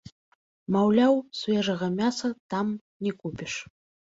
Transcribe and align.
Маўляў, 0.75 1.13
свежага 1.39 1.91
мяса 2.01 2.27
там 2.55 2.73
не 3.05 3.15
купіш. 3.21 3.53